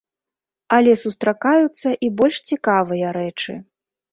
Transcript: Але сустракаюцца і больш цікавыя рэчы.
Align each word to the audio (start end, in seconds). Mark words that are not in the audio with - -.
Але 0.77 0.95
сустракаюцца 1.01 1.89
і 2.07 2.11
больш 2.23 2.35
цікавыя 2.53 3.13
рэчы. 3.19 3.53